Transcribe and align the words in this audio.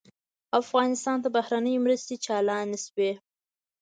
افغانستان 0.61 1.17
ته 1.23 1.29
بهرنۍ 1.35 1.75
مرستې 1.85 2.15
چالانې 2.25 2.79
شوې. 2.85 3.11